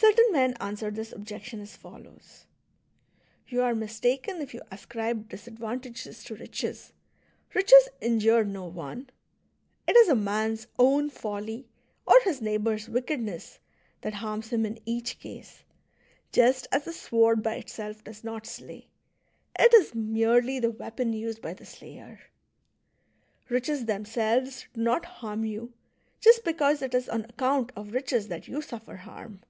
Certain 0.00 0.30
men 0.30 0.54
answer 0.60 0.92
this 0.92 1.10
objection 1.10 1.58
as 1.58 1.74
follows: 1.74 2.46
"You 3.48 3.62
are 3.62 3.74
mistaken 3.74 4.40
if 4.40 4.54
you 4.54 4.62
ascribe 4.70 5.28
disadvantages 5.28 6.22
to 6.24 6.36
riches. 6.36 6.92
Riches 7.52 7.88
injure 8.00 8.44
no 8.44 8.64
one; 8.68 9.10
it 9.88 9.96
is 9.96 10.08
a 10.08 10.14
man's 10.14 10.68
own 10.78 11.10
folly, 11.10 11.66
or 12.06 12.14
his 12.22 12.40
neighbour's 12.40 12.88
wickedness, 12.88 13.58
that 14.02 14.14
harms 14.14 14.50
him 14.50 14.64
in 14.64 14.78
each 14.86 15.18
case, 15.18 15.64
just 16.30 16.68
as 16.70 16.86
a 16.86 16.92
sword 16.92 17.42
by 17.42 17.54
itself 17.56 18.04
does 18.04 18.22
not 18.22 18.46
slay; 18.46 18.86
it 19.58 19.74
is 19.74 19.96
merely 19.96 20.60
the 20.60 20.70
weapon 20.70 21.12
used 21.12 21.42
by 21.42 21.54
the 21.54 21.66
slayer. 21.66 22.20
Riches 23.48 23.86
themselves 23.86 24.68
do 24.74 24.80
not 24.80 25.04
harm 25.04 25.44
you, 25.44 25.72
just 26.20 26.44
because 26.44 26.82
it 26.82 26.94
is 26.94 27.08
on 27.08 27.24
account 27.24 27.72
of 27.74 27.92
riches 27.92 28.28
that 28.28 28.46
you 28.46 28.62
suffer 28.62 28.94
harm." 28.94 29.40